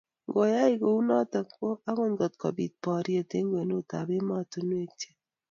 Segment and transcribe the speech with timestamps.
[0.27, 5.09] Ngoyai kounoto ko agot ngotkobit boriet eng kwenetab emotinwek che